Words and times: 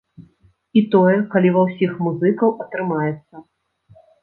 І 0.79 0.81
тое 0.95 1.17
калі 1.35 1.51
ва 1.59 1.67
ўсіх 1.67 1.91
музыкаў 2.07 2.49
атрымаецца. 2.67 3.35